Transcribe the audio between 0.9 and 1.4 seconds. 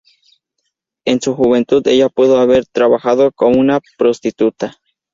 En su